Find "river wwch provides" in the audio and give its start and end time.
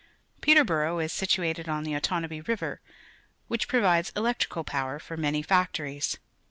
2.47-4.11